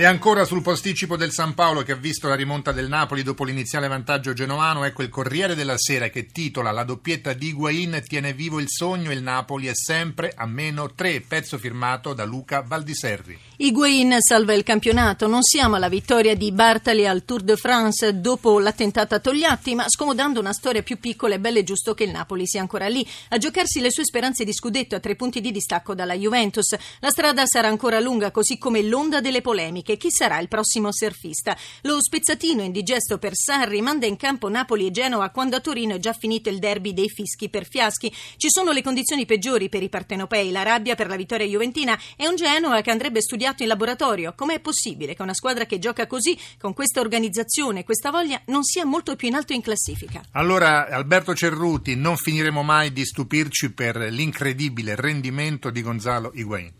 E 0.00 0.06
ancora 0.06 0.46
sul 0.46 0.62
posticipo 0.62 1.18
del 1.18 1.30
San 1.30 1.52
Paolo 1.52 1.82
che 1.82 1.92
ha 1.92 1.94
visto 1.94 2.26
la 2.26 2.34
rimonta 2.34 2.72
del 2.72 2.88
Napoli 2.88 3.22
dopo 3.22 3.44
l'iniziale 3.44 3.86
vantaggio 3.86 4.32
genovano, 4.32 4.84
ecco 4.84 5.02
il 5.02 5.10
Corriere 5.10 5.54
della 5.54 5.76
Sera 5.76 6.08
che 6.08 6.24
titola 6.24 6.70
La 6.70 6.84
doppietta 6.84 7.34
di 7.34 7.48
Higuain 7.48 8.02
tiene 8.08 8.32
vivo 8.32 8.60
il 8.60 8.70
sogno 8.70 9.10
e 9.10 9.12
il 9.12 9.22
Napoli 9.22 9.66
è 9.66 9.74
sempre 9.74 10.32
a 10.34 10.46
meno 10.46 10.94
3, 10.94 11.20
pezzo 11.20 11.58
firmato 11.58 12.14
da 12.14 12.24
Luca 12.24 12.62
Valdiserri. 12.62 13.38
Higuain 13.58 14.16
salva 14.20 14.54
il 14.54 14.62
campionato, 14.62 15.26
non 15.26 15.42
siamo 15.42 15.76
alla 15.76 15.90
vittoria 15.90 16.34
di 16.34 16.50
Bartali 16.50 17.06
al 17.06 17.26
Tour 17.26 17.42
de 17.42 17.56
France 17.56 18.22
dopo 18.22 18.58
l'attentato 18.58 19.14
a 19.14 19.18
Togliatti, 19.18 19.74
ma 19.74 19.84
scomodando 19.86 20.40
una 20.40 20.54
storia 20.54 20.82
più 20.82 20.98
piccola 20.98 21.34
è 21.34 21.38
bello 21.38 21.58
e 21.58 21.62
giusto 21.62 21.92
che 21.92 22.04
il 22.04 22.10
Napoli 22.10 22.46
sia 22.46 22.62
ancora 22.62 22.88
lì, 22.88 23.06
a 23.28 23.36
giocarsi 23.36 23.80
le 23.80 23.90
sue 23.90 24.06
speranze 24.06 24.44
di 24.44 24.54
scudetto 24.54 24.94
a 24.94 25.00
tre 25.00 25.14
punti 25.14 25.42
di 25.42 25.52
distacco 25.52 25.94
dalla 25.94 26.14
Juventus. 26.14 26.74
La 27.00 27.10
strada 27.10 27.44
sarà 27.44 27.68
ancora 27.68 28.00
lunga, 28.00 28.30
così 28.30 28.56
come 28.56 28.80
l'onda 28.80 29.20
delle 29.20 29.42
polemiche. 29.42 29.89
Chi 29.96 30.10
sarà 30.10 30.38
il 30.38 30.48
prossimo 30.48 30.92
surfista? 30.92 31.56
Lo 31.82 32.00
spezzatino 32.00 32.62
indigesto 32.62 33.18
per 33.18 33.34
Sarri 33.34 33.80
manda 33.80 34.06
in 34.06 34.16
campo 34.16 34.48
Napoli 34.48 34.86
e 34.86 34.90
Genova 34.90 35.30
quando 35.30 35.56
a 35.56 35.60
Torino 35.60 35.94
è 35.94 35.98
già 35.98 36.12
finito 36.12 36.48
il 36.48 36.58
derby 36.58 36.92
dei 36.92 37.08
fischi 37.08 37.48
per 37.48 37.66
fiaschi. 37.66 38.12
Ci 38.36 38.48
sono 38.50 38.72
le 38.72 38.82
condizioni 38.82 39.26
peggiori 39.26 39.68
per 39.68 39.82
i 39.82 39.88
partenopei, 39.88 40.50
la 40.50 40.62
rabbia 40.62 40.94
per 40.94 41.08
la 41.08 41.16
vittoria 41.16 41.46
juventina 41.46 41.98
e 42.16 42.28
un 42.28 42.36
Genova 42.36 42.80
che 42.80 42.90
andrebbe 42.90 43.20
studiato 43.20 43.62
in 43.62 43.68
laboratorio. 43.68 44.34
Com'è 44.36 44.60
possibile 44.60 45.14
che 45.14 45.22
una 45.22 45.34
squadra 45.34 45.66
che 45.66 45.78
gioca 45.78 46.06
così, 46.06 46.38
con 46.58 46.74
questa 46.74 47.00
organizzazione 47.00 47.84
questa 47.84 48.10
voglia, 48.10 48.40
non 48.46 48.64
sia 48.64 48.84
molto 48.84 49.16
più 49.16 49.28
in 49.28 49.34
alto 49.34 49.52
in 49.52 49.60
classifica? 49.60 50.22
Allora, 50.32 50.88
Alberto 50.88 51.34
Cerruti, 51.34 51.94
non 51.96 52.16
finiremo 52.16 52.62
mai 52.62 52.92
di 52.92 53.04
stupirci 53.04 53.72
per 53.72 53.96
l'incredibile 53.96 54.94
rendimento 54.94 55.70
di 55.70 55.82
Gonzalo 55.82 56.30
Higuain 56.34 56.79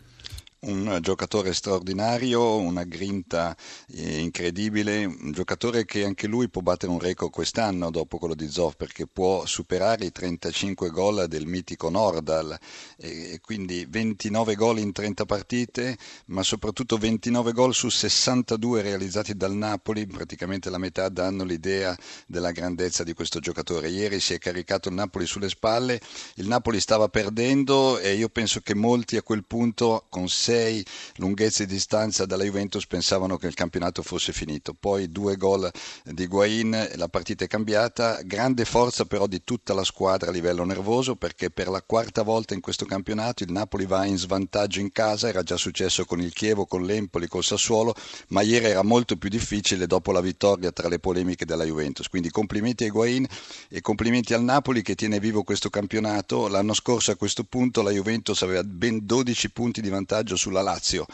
un 0.63 0.99
giocatore 1.01 1.53
straordinario, 1.53 2.57
una 2.57 2.83
grinta 2.83 3.55
eh, 3.87 4.19
incredibile, 4.19 5.05
un 5.05 5.31
giocatore 5.31 5.85
che 5.85 6.03
anche 6.05 6.27
lui 6.27 6.49
può 6.49 6.61
battere 6.61 6.91
un 6.91 6.99
record 6.99 7.31
quest'anno 7.31 7.89
dopo 7.89 8.19
quello 8.19 8.35
di 8.35 8.47
Zoff 8.47 8.75
perché 8.75 9.07
può 9.07 9.43
superare 9.47 10.05
i 10.05 10.11
35 10.11 10.91
gol 10.91 11.25
del 11.27 11.47
mitico 11.47 11.89
Nordal 11.89 12.55
e 12.97 13.39
quindi 13.41 13.87
29 13.89 14.53
gol 14.53 14.77
in 14.77 14.91
30 14.91 15.25
partite 15.25 15.97
ma 16.25 16.43
soprattutto 16.43 16.97
29 16.97 17.53
gol 17.53 17.73
su 17.73 17.89
62 17.89 18.83
realizzati 18.83 19.35
dal 19.35 19.55
Napoli, 19.55 20.05
praticamente 20.05 20.69
la 20.69 20.77
metà 20.77 21.09
danno 21.09 21.43
l'idea 21.43 21.97
della 22.27 22.51
grandezza 22.51 23.03
di 23.03 23.13
questo 23.13 23.39
giocatore. 23.39 23.89
Ieri 23.89 24.19
si 24.19 24.35
è 24.35 24.37
caricato 24.37 24.89
il 24.89 24.95
Napoli 24.95 25.25
sulle 25.25 25.49
spalle, 25.49 25.99
il 26.35 26.47
Napoli 26.47 26.79
stava 26.79 27.07
perdendo 27.07 27.97
e 27.97 28.13
io 28.13 28.29
penso 28.29 28.59
che 28.59 28.75
molti 28.75 29.17
a 29.17 29.23
quel 29.23 29.43
punto 29.43 30.05
con 30.07 30.29
6 30.29 30.49
6, 30.51 30.85
lunghezze 31.15 31.65
di 31.65 31.73
distanza 31.75 32.25
dalla 32.25 32.43
Juventus, 32.43 32.85
pensavano 32.85 33.37
che 33.37 33.47
il 33.47 33.53
campionato 33.53 34.01
fosse 34.01 34.33
finito. 34.33 34.73
Poi 34.77 35.09
due 35.09 35.37
gol 35.37 35.71
di 36.03 36.27
Guain, 36.27 36.91
la 36.95 37.07
partita 37.07 37.45
è 37.45 37.47
cambiata, 37.47 38.19
grande 38.23 38.65
forza 38.65 39.05
però 39.05 39.27
di 39.27 39.45
tutta 39.45 39.73
la 39.73 39.85
squadra 39.85 40.29
a 40.29 40.33
livello 40.33 40.65
nervoso 40.65 41.15
perché 41.15 41.51
per 41.51 41.69
la 41.69 41.81
quarta 41.81 42.23
volta 42.23 42.53
in 42.53 42.59
questo 42.59 42.83
campionato 42.83 43.43
il 43.43 43.51
Napoli 43.53 43.85
va 43.85 44.03
in 44.03 44.17
svantaggio 44.17 44.81
in 44.81 44.91
casa, 44.91 45.29
era 45.29 45.41
già 45.41 45.55
successo 45.55 46.03
con 46.03 46.19
il 46.19 46.33
Chievo, 46.33 46.65
con 46.65 46.83
l'Empoli, 46.83 47.29
col 47.29 47.45
Sassuolo, 47.45 47.95
ma 48.29 48.41
ieri 48.41 48.65
era 48.65 48.83
molto 48.83 49.15
più 49.15 49.29
difficile 49.29 49.87
dopo 49.87 50.11
la 50.11 50.19
vittoria 50.19 50.73
tra 50.73 50.89
le 50.89 50.99
polemiche 50.99 51.45
della 51.45 51.63
Juventus. 51.63 52.09
Quindi 52.09 52.29
complimenti 52.29 52.83
a 52.83 52.89
Guain 52.89 53.25
e 53.69 53.79
complimenti 53.79 54.33
al 54.33 54.43
Napoli 54.43 54.81
che 54.81 54.95
tiene 54.95 55.21
vivo 55.21 55.43
questo 55.43 55.69
campionato. 55.69 56.49
L'anno 56.49 56.73
scorso 56.73 57.11
a 57.11 57.15
questo 57.15 57.45
punto 57.45 57.81
la 57.81 57.91
Juventus 57.91 58.41
aveva 58.41 58.63
ben 58.65 59.05
12 59.05 59.51
punti 59.51 59.79
di 59.79 59.89
vantaggio 59.89 60.35
sulla 60.41 60.61
Lazio. 60.61 61.05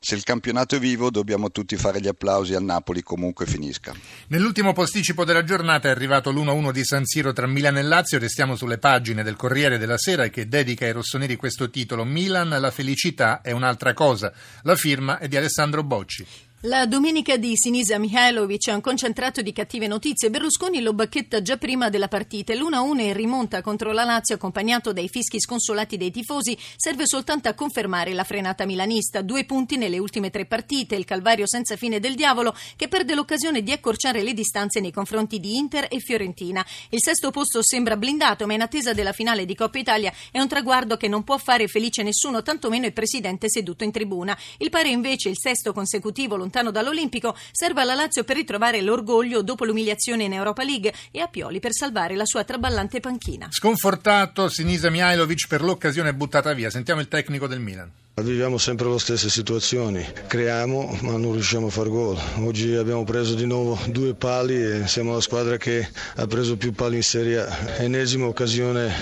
Se 0.00 0.16
il 0.16 0.24
campionato 0.24 0.74
è 0.74 0.78
vivo 0.80 1.10
dobbiamo 1.10 1.52
tutti 1.52 1.76
fare 1.76 2.00
gli 2.00 2.08
applausi 2.08 2.54
al 2.54 2.64
Napoli 2.64 3.02
comunque 3.02 3.46
finisca. 3.46 3.94
Nell'ultimo 4.28 4.72
posticipo 4.72 5.24
della 5.24 5.44
giornata 5.44 5.86
è 5.86 5.92
arrivato 5.92 6.32
l'1-1 6.32 6.72
di 6.72 6.84
San 6.84 7.04
Siro 7.04 7.32
tra 7.32 7.46
Milan 7.46 7.78
e 7.78 7.82
Lazio. 7.82 8.18
Restiamo 8.18 8.56
sulle 8.56 8.78
pagine 8.78 9.22
del 9.22 9.36
Corriere 9.36 9.78
della 9.78 9.98
Sera 9.98 10.26
che 10.28 10.48
dedica 10.48 10.84
ai 10.84 10.92
rossoneri 10.92 11.36
questo 11.36 11.70
titolo. 11.70 12.04
Milan, 12.04 12.48
la 12.48 12.70
felicità 12.72 13.40
è 13.42 13.52
un'altra 13.52 13.94
cosa. 13.94 14.32
La 14.62 14.74
firma 14.74 15.18
è 15.18 15.28
di 15.28 15.36
Alessandro 15.36 15.84
Bocci. 15.84 16.26
La 16.66 16.86
domenica 16.86 17.36
di 17.38 17.56
Sinisa 17.56 17.98
Mihailovic 17.98 18.68
è 18.68 18.72
un 18.72 18.80
concentrato 18.80 19.42
di 19.42 19.52
cattive 19.52 19.88
notizie. 19.88 20.30
Berlusconi 20.30 20.80
lo 20.80 20.92
bacchetta 20.92 21.42
già 21.42 21.56
prima 21.56 21.88
della 21.88 22.06
partita. 22.06 22.54
L'1-1 22.54 23.00
in 23.00 23.12
rimonta 23.14 23.60
contro 23.62 23.90
la 23.90 24.04
Lazio, 24.04 24.36
accompagnato 24.36 24.92
dai 24.92 25.08
fischi 25.08 25.40
sconsolati 25.40 25.96
dei 25.96 26.12
tifosi, 26.12 26.56
serve 26.76 27.04
soltanto 27.04 27.48
a 27.48 27.54
confermare 27.54 28.12
la 28.12 28.22
frenata 28.22 28.64
milanista. 28.64 29.22
Due 29.22 29.44
punti 29.44 29.76
nelle 29.76 29.98
ultime 29.98 30.30
tre 30.30 30.46
partite. 30.46 30.94
Il 30.94 31.04
calvario 31.04 31.48
senza 31.48 31.74
fine 31.74 31.98
del 31.98 32.14
diavolo 32.14 32.54
che 32.76 32.86
perde 32.86 33.16
l'occasione 33.16 33.64
di 33.64 33.72
accorciare 33.72 34.22
le 34.22 34.32
distanze 34.32 34.78
nei 34.78 34.92
confronti 34.92 35.40
di 35.40 35.56
Inter 35.56 35.88
e 35.90 35.98
Fiorentina. 35.98 36.64
Il 36.90 37.02
sesto 37.02 37.32
posto 37.32 37.60
sembra 37.60 37.96
blindato, 37.96 38.46
ma 38.46 38.54
in 38.54 38.60
attesa 38.62 38.92
della 38.92 39.12
finale 39.12 39.46
di 39.46 39.56
Coppa 39.56 39.80
Italia 39.80 40.12
è 40.30 40.38
un 40.38 40.46
traguardo 40.46 40.96
che 40.96 41.08
non 41.08 41.24
può 41.24 41.38
fare 41.38 41.66
felice 41.66 42.04
nessuno, 42.04 42.40
tantomeno 42.40 42.86
il 42.86 42.92
presidente 42.92 43.50
seduto 43.50 43.82
in 43.82 43.90
tribuna. 43.90 44.38
Il 44.58 44.70
pare 44.70 44.90
invece 44.90 45.28
il 45.28 45.36
sesto 45.36 45.72
consecutivo 45.72 46.36
lontano 46.36 46.50
lontano 46.52 46.70
dall'Olimpico, 46.70 47.34
serve 47.50 47.80
alla 47.80 47.94
Lazio 47.94 48.24
per 48.24 48.36
ritrovare 48.36 48.82
l'orgoglio 48.82 49.42
dopo 49.42 49.64
l'umiliazione 49.64 50.24
in 50.24 50.34
Europa 50.34 50.62
League 50.62 50.92
e 51.10 51.20
a 51.20 51.26
Pioli 51.26 51.58
per 51.58 51.72
salvare 51.72 52.14
la 52.14 52.26
sua 52.26 52.44
traballante 52.44 53.00
panchina. 53.00 53.48
Sconfortato 53.50 54.48
Sinisa 54.50 54.90
Mihailovic 54.90 55.48
per 55.48 55.62
l'occasione 55.62 56.12
buttata 56.12 56.52
via. 56.52 56.68
Sentiamo 56.68 57.00
il 57.00 57.08
tecnico 57.08 57.46
del 57.46 57.60
Milan. 57.60 58.01
Viviamo 58.14 58.58
sempre 58.58 58.90
le 58.90 58.98
stesse 58.98 59.30
situazioni, 59.30 60.06
creiamo 60.26 60.98
ma 61.00 61.16
non 61.16 61.32
riusciamo 61.32 61.68
a 61.68 61.70
far 61.70 61.88
gol. 61.88 62.18
Oggi 62.44 62.74
abbiamo 62.74 63.04
preso 63.04 63.34
di 63.34 63.46
nuovo 63.46 63.78
due 63.86 64.12
pali 64.12 64.54
e 64.54 64.86
siamo 64.86 65.14
la 65.14 65.20
squadra 65.22 65.56
che 65.56 65.88
ha 66.16 66.26
preso 66.26 66.58
più 66.58 66.72
pali 66.72 66.96
in 66.96 67.02
Serie 67.02 67.38
A. 67.38 67.58
Ennesima 67.78 68.26
occasione 68.26 68.92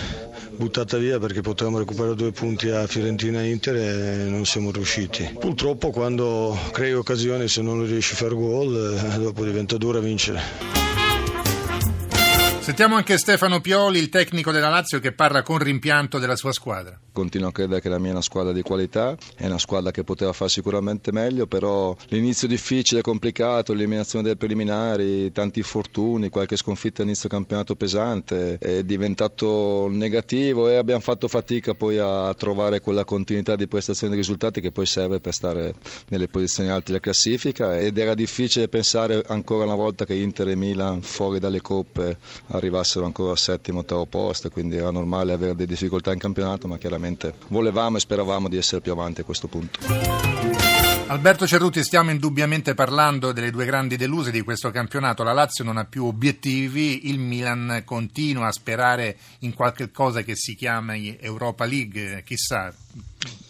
buttata 0.56 0.96
via 0.96 1.18
perché 1.18 1.40
potevamo 1.40 1.78
recuperare 1.78 2.14
due 2.14 2.30
punti 2.30 2.68
a 2.70 2.86
Fiorentina 2.86 3.42
e 3.42 3.50
Inter 3.50 3.76
e 3.76 4.14
non 4.28 4.46
siamo 4.46 4.70
riusciti. 4.70 5.28
Purtroppo 5.40 5.90
quando 5.90 6.56
crei 6.70 6.94
occasioni 6.94 7.48
se 7.48 7.62
non 7.62 7.84
riesci 7.84 8.12
a 8.12 8.16
far 8.16 8.34
gol 8.34 9.12
eh, 9.12 9.18
dopo 9.18 9.44
diventa 9.44 9.76
dura 9.76 9.98
vincere. 9.98 10.89
Sentiamo 12.70 12.94
anche 12.94 13.18
Stefano 13.18 13.60
Pioli, 13.60 13.98
il 13.98 14.10
tecnico 14.10 14.52
della 14.52 14.68
Lazio, 14.68 15.00
che 15.00 15.10
parla 15.10 15.42
con 15.42 15.58
rimpianto 15.58 16.20
della 16.20 16.36
sua 16.36 16.52
squadra. 16.52 16.96
Continuo 17.12 17.48
a 17.48 17.52
credere 17.52 17.80
che 17.80 17.88
la 17.88 17.98
mia 17.98 18.10
è 18.10 18.12
una 18.12 18.22
squadra 18.22 18.52
di 18.52 18.62
qualità, 18.62 19.16
è 19.34 19.46
una 19.46 19.58
squadra 19.58 19.90
che 19.90 20.04
poteva 20.04 20.32
fare 20.32 20.48
sicuramente 20.48 21.10
meglio, 21.10 21.48
però 21.48 21.96
l'inizio 22.10 22.46
difficile, 22.46 23.00
complicato, 23.00 23.72
l'eliminazione 23.72 24.24
dei 24.24 24.36
preliminari, 24.36 25.32
tanti 25.32 25.58
infortuni, 25.58 26.28
qualche 26.28 26.54
sconfitta 26.56 27.02
all'inizio 27.02 27.28
campionato 27.28 27.74
pesante, 27.74 28.56
è 28.58 28.84
diventato 28.84 29.88
negativo 29.90 30.68
e 30.68 30.76
abbiamo 30.76 31.00
fatto 31.00 31.26
fatica 31.26 31.74
poi 31.74 31.98
a 31.98 32.32
trovare 32.34 32.80
quella 32.80 33.04
continuità 33.04 33.56
di 33.56 33.66
prestazioni 33.66 34.12
e 34.12 34.16
risultati 34.16 34.60
che 34.60 34.70
poi 34.70 34.86
serve 34.86 35.18
per 35.18 35.34
stare 35.34 35.74
nelle 36.10 36.28
posizioni 36.28 36.68
alte 36.68 36.92
della 36.92 37.00
classifica 37.00 37.76
ed 37.76 37.98
era 37.98 38.14
difficile 38.14 38.68
pensare 38.68 39.24
ancora 39.26 39.64
una 39.64 39.74
volta 39.74 40.04
che 40.04 40.14
Inter 40.14 40.50
e 40.50 40.54
Milan 40.54 41.02
fuori 41.02 41.40
dalle 41.40 41.60
coppe 41.60 42.16
arrivassero 42.60 43.04
ancora 43.04 43.32
al 43.32 43.38
settimo, 43.38 43.80
ottavo 43.80 44.06
posto, 44.06 44.48
quindi 44.50 44.76
era 44.76 44.90
normale 44.90 45.32
avere 45.32 45.54
delle 45.54 45.66
difficoltà 45.66 46.12
in 46.12 46.18
campionato, 46.18 46.68
ma 46.68 46.78
chiaramente 46.78 47.34
volevamo 47.48 47.96
e 47.96 48.00
speravamo 48.00 48.48
di 48.48 48.56
essere 48.56 48.80
più 48.80 48.92
avanti 48.92 49.22
a 49.22 49.24
questo 49.24 49.48
punto. 49.48 49.80
Alberto 51.10 51.44
Cerruti, 51.44 51.82
stiamo 51.82 52.12
indubbiamente 52.12 52.74
parlando 52.74 53.32
delle 53.32 53.50
due 53.50 53.64
grandi 53.64 53.96
deluse 53.96 54.30
di 54.30 54.42
questo 54.42 54.70
campionato. 54.70 55.24
La 55.24 55.32
Lazio 55.32 55.64
non 55.64 55.76
ha 55.76 55.84
più 55.84 56.04
obiettivi, 56.04 57.10
il 57.10 57.18
Milan 57.18 57.82
continua 57.84 58.46
a 58.46 58.52
sperare 58.52 59.16
in 59.40 59.52
qualche 59.52 59.90
cosa 59.90 60.22
che 60.22 60.36
si 60.36 60.54
chiami 60.54 61.16
Europa 61.18 61.64
League, 61.64 62.22
chissà. 62.24 62.72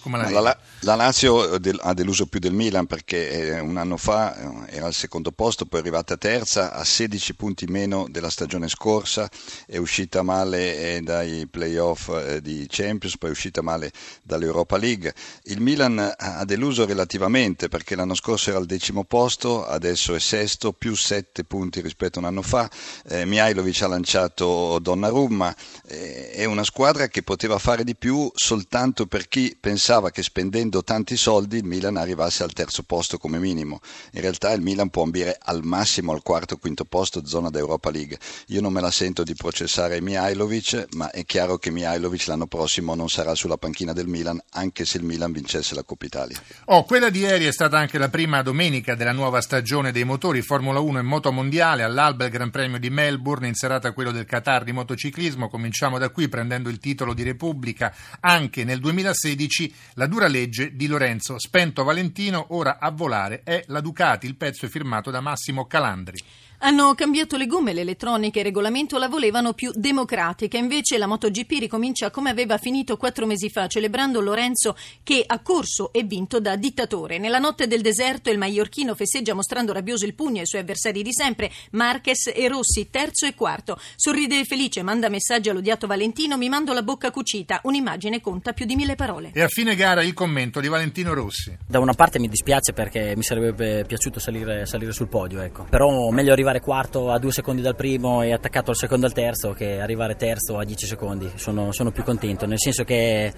Come 0.01 0.17
la, 0.17 0.41
la, 0.41 0.59
la 0.81 0.95
Lazio 0.95 1.43
ha 1.43 1.95
deluso 1.95 2.25
più 2.25 2.41
del 2.41 2.55
Milan 2.55 2.87
perché 2.87 3.31
eh, 3.31 3.61
un 3.61 3.77
anno 3.77 3.99
fa 3.99 4.35
eh, 4.35 4.77
era 4.77 4.87
al 4.87 4.95
secondo 4.95 5.31
posto, 5.31 5.67
poi 5.67 5.81
è 5.81 5.83
arrivata 5.83 6.17
terza, 6.17 6.73
a 6.73 6.83
16 6.85 7.35
punti 7.35 7.67
meno 7.67 8.07
della 8.09 8.31
stagione 8.31 8.67
scorsa, 8.67 9.29
è 9.67 9.77
uscita 9.77 10.23
male 10.23 10.97
eh, 10.97 11.01
dai 11.03 11.47
playoff 11.47 12.39
di 12.39 12.67
Champions, 12.67 13.19
poi 13.19 13.29
è 13.29 13.33
uscita 13.33 13.61
male 13.61 13.93
dall'Europa 14.23 14.79
League. 14.79 15.15
Il 15.45 15.61
Milan 15.61 16.15
ha 16.17 16.45
deluso 16.47 16.87
relativamente 16.87 17.69
perché 17.69 17.95
l'anno 17.95 18.15
scorso 18.15 18.49
era 18.49 18.59
al 18.59 18.65
decimo 18.65 19.05
posto, 19.05 19.67
adesso 19.67 20.15
è 20.15 20.19
sesto, 20.19 20.73
più 20.73 20.95
7 20.95 21.45
punti 21.45 21.83
rispetto 21.83 22.19
a 22.19 22.23
un 22.23 22.29
anno 22.29 22.43
fa. 22.43 22.71
Eh, 23.07 23.27
Mihailovic 23.27 23.83
ha 23.83 23.87
lanciato 23.87 24.79
Donnarumma, 24.79 25.55
eh, 25.89 26.31
è 26.31 26.45
una 26.47 26.65
squadra 26.65 27.09
che 27.09 27.23
poteva 27.23 27.59
fare 27.59 27.85
di 27.85 27.95
più 27.95 28.31
soltanto 28.35 29.05
per 29.05 29.29
chi 29.31 29.57
pensava 29.59 30.11
che 30.11 30.25
spendendo 30.25 30.83
tanti 30.83 31.17
soldi 31.17 31.59
il 31.59 31.65
Milan 31.65 31.97
arrivasse 31.97 32.43
al 32.43 32.53
terzo 32.53 32.83
posto 32.83 33.17
come 33.17 33.39
minimo. 33.39 33.81
In 34.15 34.23
realtà 34.23 34.51
il 34.51 34.61
Milan 34.61 34.91
può 34.91 35.05
ambire 35.05 35.39
al 35.41 35.63
massimo 35.63 36.11
al 36.13 36.21
quarto 36.21 36.55
o 36.55 36.57
quinto 36.57 36.85
posto 36.85 37.25
zona 37.25 37.49
d'Europa 37.49 37.93
League. 37.93 38.19
Io 38.49 38.61
non 38.61 38.73
me 38.73 38.81
la 38.81 38.91
sento 38.91 39.23
di 39.23 39.37
processare 39.37 40.01
Mihailovic, 40.01 40.87
ma 40.95 41.13
è 41.13 41.25
chiaro 41.25 41.59
che 41.59 41.71
Mihailovic 41.71 42.27
l'anno 42.27 42.49
prossimo 42.49 42.97
non 42.97 43.09
sarà 43.09 43.37
sulla 43.37 43.57
panchina 43.57 43.93
del 43.93 44.09
Milan, 44.09 44.43
anche 44.55 44.85
se 44.85 44.99
il 44.99 45.05
Milan 45.05 45.31
vincesse 45.31 45.77
la 45.77 45.85
Coppa 45.85 46.07
Italia. 46.07 46.37
Oh, 46.65 46.83
quella 46.83 47.09
di 47.09 47.21
ieri 47.21 47.45
è 47.45 47.53
stata 47.53 47.79
anche 47.79 47.99
la 47.99 48.09
prima 48.09 48.43
domenica 48.43 48.97
della 48.97 49.13
nuova 49.13 49.41
stagione 49.41 49.93
dei 49.93 50.03
motori 50.03 50.43
Formula 50.43 50.81
1 50.81 50.99
e 50.99 51.03
Moto 51.03 51.31
Mondiale. 51.31 51.85
All'alba 51.85 52.25
il 52.25 52.33
Gran 52.33 52.51
Premio 52.51 52.81
di 52.81 52.91
Melbourne, 52.91 53.47
in 53.47 53.55
serata 53.55 53.93
quello 53.93 54.11
del 54.11 54.27
Qatar 54.27 54.65
di 54.65 54.73
motociclismo. 54.73 55.49
Cominciamo 55.49 55.99
da 55.99 56.09
qui 56.09 56.29
prendendo 56.29 56.69
il 56.69 56.81
titolo 56.81 57.15
di 57.15 57.23
Repubblica. 57.23 57.95
Anche 58.19 58.65
nel 58.65 58.81
2016 58.81 59.19
2016 59.21 59.75
la 59.95 60.07
dura 60.07 60.27
legge 60.27 60.75
di 60.75 60.87
Lorenzo 60.87 61.39
Spento 61.39 61.85
Valentino, 61.85 62.47
ora 62.51 62.79
a 62.79 62.91
volare 62.91 63.43
è 63.45 63.63
la 63.67 63.81
Ducati, 63.81 64.27
il 64.27 64.37
pezzo 64.37 64.65
è 64.65 64.69
firmato 64.69 65.11
da 65.11 65.21
Massimo 65.21 65.67
Calandri. 65.67 66.19
Hanno 66.63 66.95
cambiato 66.95 67.39
le 67.39 67.47
gomme, 67.47 67.73
l'elettronica 67.73 68.37
e 68.37 68.41
il 68.41 68.47
regolamento 68.49 68.99
la 68.99 69.09
volevano 69.09 69.55
più 69.55 69.73
democratica, 69.75 70.59
invece 70.59 70.99
la 70.99 71.07
MotoGP 71.07 71.53
ricomincia 71.53 72.11
come 72.11 72.29
aveva 72.29 72.59
finito 72.59 72.99
quattro 72.99 73.25
mesi 73.25 73.49
fa, 73.49 73.67
celebrando 73.67 74.21
Lorenzo 74.21 74.77
che 75.03 75.25
ha 75.27 75.39
corso 75.39 75.91
e 75.91 76.03
vinto 76.03 76.39
da 76.39 76.57
dittatore. 76.57 77.17
Nella 77.17 77.39
notte 77.39 77.67
del 77.67 77.81
deserto 77.81 78.29
il 78.29 78.37
maiorchino 78.37 78.95
festeggia 78.95 79.33
mostrando 79.33 79.73
rabbioso 79.73 80.05
il 80.05 80.13
pugno 80.13 80.41
ai 80.41 80.47
suoi 80.47 80.61
avversari 80.61 81.03
di 81.03 81.15
sempre, 81.15 81.51
Marquez 81.71 82.31
e 82.35 82.47
Rossi, 82.47 82.91
terzo 82.91 83.25
e 83.25 83.35
quarto. 83.35 83.81
Sorride 83.97 84.45
felice, 84.45 84.83
manda 84.83 85.09
messaggi 85.09 85.49
all'odiato 85.49 85.87
Valentino, 85.87 86.37
mi 86.37 86.51
mando 86.51 86.75
la 86.75 86.83
bocca 86.83 87.11
cucita, 87.11 87.61
un'immagine 87.63 88.21
conta 88.21 88.53
più 88.53 88.67
di 88.67 88.77
mille 88.77 88.97
parole. 88.97 89.31
E 89.33 89.41
a 89.41 89.49
fine 89.49 89.75
gara 89.75 90.03
il 90.03 90.13
commento 90.13 90.61
di 90.61 90.69
Valentino 90.69 91.15
Rossi. 91.15 91.57
Da 91.67 91.79
una 91.79 91.95
parte 91.95 92.19
mi 92.19 92.29
dispiace 92.29 92.75
perché 92.75 93.15
mi 93.17 93.23
sarebbe 93.23 93.87
piaciuto 93.87 94.21
salire, 94.21 94.67
salire 94.67 94.93
sul 94.93 95.09
podio, 95.09 95.41
ecco. 95.41 95.65
però 95.71 96.11
meglio 96.11 96.33
arrivare 96.33 96.49
arrivare 96.51 96.61
quarto 96.61 97.11
a 97.11 97.19
due 97.19 97.33
secondi 97.33 97.63
dal 97.63 97.77
primo 97.77 98.23
e 98.23 98.33
attaccato 98.33 98.71
al 98.71 98.77
secondo 98.77 99.07
al 99.07 99.13
terzo 99.13 99.53
che 99.53 99.81
arrivare 99.81 100.17
terzo 100.17 100.59
a 100.59 100.65
dieci 100.65 100.87
secondi. 100.87 101.31
Sono, 101.37 101.73
sono 101.73 101.93
più 101.93 102.03
contento, 102.03 102.47
nel 102.47 102.59
senso 102.59 102.85
che 102.85 103.33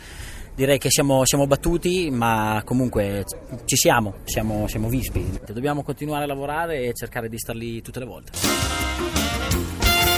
direi 0.54 0.78
che 0.78 0.90
siamo, 0.90 1.25
siamo, 1.25 1.47
battuti, 1.47 2.11
ma 2.11 2.62
comunque 2.64 3.25
ci 3.64 3.76
siamo, 3.76 4.14
siamo, 4.25 4.66
siamo 4.66 4.88
vispi. 4.88 5.40
Dobbiamo 5.47 5.83
continuare 5.83 6.25
a 6.25 6.26
lavorare 6.26 6.85
e 6.85 6.92
cercare 6.95 7.28
di 7.28 7.38
star 7.38 7.57
lì 7.57 7.83
tutte 7.83 7.99
le 7.99 8.07
volte. 8.07 9.72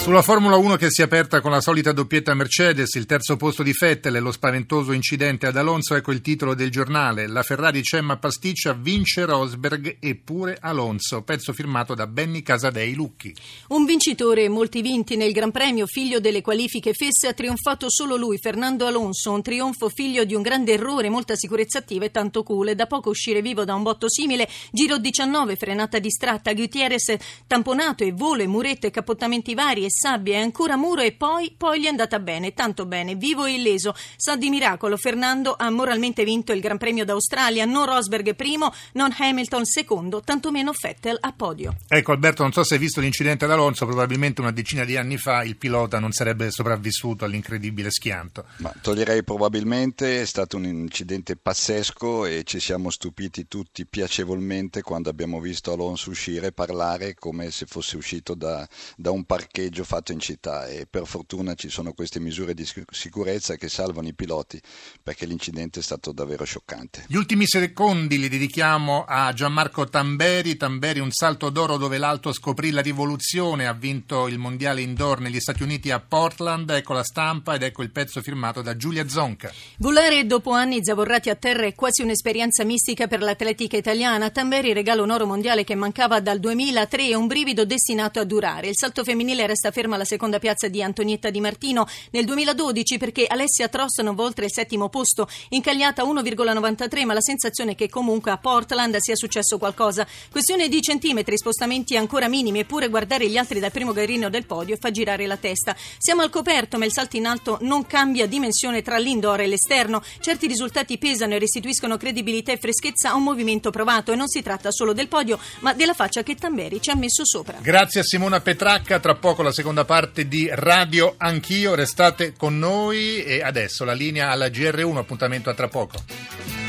Sulla 0.05 0.21
Formula 0.21 0.57
1 0.57 0.77
che 0.77 0.91
si 0.91 1.01
è 1.01 1.05
aperta 1.05 1.41
con 1.41 1.51
la 1.51 1.63
solita 1.63 1.91
doppietta 1.91 2.35
Mercedes, 2.35 2.93
il 2.97 3.07
terzo 3.07 3.37
posto 3.37 3.63
di 3.63 3.73
Vettel 3.73 4.17
e 4.17 4.21
lo 4.21 4.33
spaventoso 4.33 4.93
incidente 4.93 5.47
ad 5.47 5.57
Alonso, 5.57 5.95
ecco 5.95 6.13
il 6.13 6.21
titolo 6.21 6.53
del 6.55 6.71
giornale. 6.71 7.27
La 7.27 7.43
Ferrari 7.43 7.83
Cemma 7.83 8.19
Pasticcia 8.19 8.75
vince 8.75 9.25
Rosberg 9.25 9.97
e 10.01 10.15
pure 10.17 10.59
Alonso, 10.61 11.23
pezzo 11.23 11.55
firmato 11.55 11.95
da 11.95 12.07
Benny 12.07 12.43
Casadei 12.43 12.93
Lucchi. 12.93 13.35
Un 13.69 13.87
vincitore 13.87 14.51
molti 14.51 14.83
vinti 14.83 15.17
nel 15.17 15.33
Gran 15.33 15.51
Premio, 15.51 15.87
figlio 15.87 16.21
delle 16.21 16.43
qualifiche 16.43 16.93
fesse, 16.93 17.29
ha 17.29 17.33
trionfato 17.33 17.87
solo 17.89 18.17
lui, 18.17 18.37
Fernando 18.37 18.85
Alonso, 18.85 19.33
un 19.33 19.41
trionfo 19.41 19.89
figlio 19.89 20.25
di 20.25 20.35
un 20.35 20.43
grande 20.43 20.75
errore, 20.75 21.09
molta 21.09 21.35
sicurezza 21.35 21.79
attiva 21.79 22.05
e 22.05 22.11
tanto 22.11 22.43
cool. 22.43 22.75
Da 22.75 22.85
poco 22.85 23.09
uscire 23.09 23.41
vivo 23.41 23.65
da 23.65 23.75
un 23.75 23.83
botto 23.83 24.11
simile, 24.11 24.51
giro 24.71 24.99
19, 24.99 25.57
frenata 25.57 25.99
distratta, 25.99 26.53
Gutierrez 26.53 27.17
tamponato 27.47 28.05
e 28.05 28.13
volo 28.13 28.43
e 28.43 28.47
muretto 28.47 28.87
e 28.87 28.91
capottamenti 28.91 29.55
vari 29.55 29.87
e 29.87 29.93
sabbia 29.95 30.39
e 30.39 30.43
ancora 30.43 30.77
muro 30.77 31.03
e 31.03 31.13
poi, 31.13 31.55
poi 31.57 31.81
gli 31.81 31.85
è 31.85 31.89
andata 31.89 32.19
bene, 32.19 32.53
tanto 32.53 32.85
bene, 32.85 33.15
vivo 33.15 33.45
e 33.45 33.53
illeso. 33.53 33.95
Sa 34.17 34.37
di 34.37 34.51
miracolo, 34.51 34.97
Fernando 34.97 35.55
ha 35.57 35.71
moralmente 35.71 36.25
vinto 36.25 36.53
il 36.53 36.61
Gran 36.61 36.79
Premio 36.79 37.05
d'Australia, 37.05 37.65
non 37.65 37.87
Rosberg 37.87 38.35
primo, 38.35 38.73
non 38.95 39.15
Hamilton 39.17 39.65
secondo, 39.65 40.21
tantomeno 40.21 40.73
Vettel 40.79 41.17
a 41.21 41.33
podio. 41.33 41.77
Ecco 41.89 42.13
Alberto, 42.13 42.43
non 42.43 42.53
so 42.53 42.65
se 42.65 42.75
hai 42.75 42.81
visto 42.81 43.01
l'incidente 43.01 43.45
ad 43.45 43.53
Alonso, 43.53 43.87
probabilmente 43.87 44.41
una 44.41 44.51
decina 44.51 44.85
di 44.85 44.97
anni 44.97 45.17
fa 45.17 45.45
il 45.45 45.57
pilota 45.57 45.99
non 46.01 46.13
sarebbe 46.13 46.51
sopravvissuto 46.51 47.25
all'incredibile 47.25 47.91
schianto. 47.91 48.45
Ma 48.59 48.73
toglierei 48.81 49.23
probabilmente, 49.23 50.23
è 50.23 50.27
stato 50.27 50.57
un 50.57 50.65
incidente 50.65 51.37
pazzesco 51.37 52.27
e 52.27 52.43
ci 52.45 52.59
siamo 52.59 52.91
stupiti 52.91 53.47
tutti 53.47 53.87
piacevolmente 53.87 54.83
quando 54.83 55.09
abbiamo 55.09 55.41
visto 55.41 55.73
Alonso 55.73 56.11
uscire 56.11 56.49
e 56.49 56.53
parlare 56.53 57.15
come 57.15 57.51
se 57.51 57.67
fosse 57.67 57.97
uscito 57.97 58.35
da, 58.35 58.67
da 58.97 59.11
un 59.11 59.25
parcheggio 59.25 59.84
fatto 59.85 60.13
in 60.13 60.19
città 60.19 60.67
e 60.67 60.87
per 60.89 61.07
fortuna 61.07 61.55
ci 61.55 61.69
sono 61.69 61.93
queste 61.93 62.21
misure 62.21 62.55
di 62.55 62.67
sicurezza 62.91 63.57
che 63.57 63.69
salvano 63.69 64.09
i 64.09 64.15
piloti 64.15 64.61
perché 65.03 65.27
l'incidente 65.27 65.81
è 65.81 65.83
stato 65.83 66.13
davvero 66.13 66.45
scioccante. 66.45 67.05
Gli 67.07 67.17
ultimi 67.17 67.47
secondi 67.47 68.19
li 68.19 68.29
dedichiamo 68.29 69.05
a 69.07 69.33
Gianmarco 69.33 69.89
Tamberi, 69.89 70.57
Tamberi 70.57 71.01
un 71.01 71.11
salto 71.11 71.51
d'oro 71.51 71.77
dove 71.77 71.99
l'alto 71.99 72.33
scoprì 72.33 72.71
la 72.71 72.81
rivoluzione, 72.81 73.67
ha 73.67 73.73
vinto 73.73 74.29
il 74.29 74.39
mondiale 74.39 74.81
indoor 74.81 75.21
negli 75.21 75.41
Stati 75.41 75.63
Uniti 75.63 75.91
a 75.91 76.01
Portland, 76.01 76.71
ecco 76.71 76.93
la 76.93 77.05
stampa 77.05 77.55
ed 77.55 77.63
ecco 77.63 77.83
il 77.83 77.91
pezzo 77.91 78.21
firmato 78.23 78.63
da 78.63 78.77
Giulia 78.77 79.09
Zonca. 79.09 79.53
Volare 79.79 80.27
dopo 80.27 80.51
anni 80.53 80.83
zavorrati 80.83 81.31
a 81.31 81.35
terra 81.35 81.67
è 81.67 81.75
quasi 81.75 82.03
un'esperienza 82.03 82.65
mistica 82.65 83.07
per 83.07 83.21
l'atletica 83.21 83.77
italiana. 83.77 84.31
Tamberi 84.31 84.73
regala 84.73 85.03
un 85.03 85.11
oro 85.11 85.27
mondiale 85.27 85.65
che 85.65 85.75
mancava 85.75 86.21
dal 86.21 86.41
2003 86.41 87.09
e 87.09 87.15
un 87.15 87.27
brivido 87.27 87.65
destinato 87.65 88.21
a 88.21 88.25
durare. 88.25 88.69
Il 88.69 88.77
salto 88.77 89.05
femminile 89.05 89.47
resta 89.47 89.71
ferma 89.75 89.97
alla 89.97 90.05
seconda 90.05 90.39
piazza 90.39 90.69
di 90.69 90.81
Antonietta 90.85 91.31
Di 91.31 91.41
Martino 91.41 91.85
nel 92.13 92.25
2012 92.25 92.97
perché 92.97 93.27
Alessia 93.27 93.69
va 93.69 94.23
oltre 94.23 94.45
il 94.45 94.53
settimo 94.53 94.89
posto, 94.89 95.29
incagliata 95.49 96.05
1,93, 96.05 97.05
ma 97.05 97.13
la 97.13 97.21
sensazione 97.21 97.73
è 97.73 97.75
che 97.75 97.89
comunque 97.89 98.31
a 98.31 98.39
Portland 98.39 98.97
sia 98.99 99.17
successo 99.17 99.59
qualcosa. 99.59 100.07
Questione 100.31 100.69
di 100.69 100.81
centimetri, 100.81 101.37
spostamenti 101.37 101.97
ancora 101.97 102.29
minimi, 102.29 102.61
eppure 102.61 102.89
guardare 102.89 103.29
gli 103.29 103.37
altri 103.37 103.59
dal 103.59 103.73
primo 103.73 103.93
garrino 103.93 104.31
del 104.31 104.47
podio 104.47 104.77
fa 104.79 104.93
girare 104.93 105.27
la 105.27 105.37
testa. 105.37 105.75
Siamo 105.99 106.23
al 106.23 106.31
coperto, 106.31 106.79
ma 106.79 106.85
il 106.85 106.93
salto 106.93 107.17
in 107.17 107.27
alto 107.27 107.59
non 107.63 107.85
cambia 107.85 108.27
dimensione 108.27 108.81
tra 108.81 108.97
l'indoor 108.99 109.41
e 109.41 109.49
l'esterno. 109.49 110.03
Certi 110.21 110.47
risultati 110.47 110.99
pesano 110.99 111.35
e 111.35 111.41
restituiscono 111.41 111.97
credibilità 111.97 112.53
e 112.53 112.59
freschezza 112.59 113.11
a 113.11 113.15
un 113.17 113.25
movimento 113.25 113.71
provato 113.71 114.13
e 114.13 114.17
non 114.17 114.29
si 114.29 114.41
tratta 114.41 114.71
solo 114.71 114.93
del 114.93 115.09
podio, 115.09 115.41
ma 115.61 115.73
della 115.73 115.95
faccia 115.95 116.23
che 116.23 116.37
Tamberi 116.37 116.81
ci 116.81 116.91
ha 116.91 116.95
messo 116.95 117.25
sopra. 117.25 117.59
Grazie 117.61 118.01
a 118.01 118.05
Simona 118.05 118.41
Petracca, 118.41 119.01
tra 119.01 119.17
poco 119.17 119.43
la 119.43 119.53
seconda 119.65 119.87
parte 119.87 120.29
di 120.29 120.47
Radio 120.53 121.15
Anch'io, 121.17 121.75
restate 121.75 122.35
con 122.37 122.59
noi 122.59 123.25
e 123.25 123.41
adesso 123.41 123.87
la 123.87 123.95
linea 123.95 124.29
alla 124.29 124.49
GR1, 124.49 124.99
appuntamento 124.99 125.49
a 125.49 125.55
tra 125.55 125.69
poco. 125.69 126.64